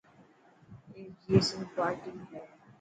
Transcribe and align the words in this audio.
اي 0.93 1.01
جئي 1.23 1.39
سنڌ 1.47 1.67
پارٽي 1.75 2.11
هي. 2.31 2.41